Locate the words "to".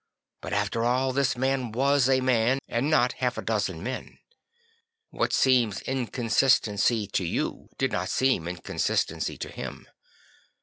7.05-7.23, 9.37-9.49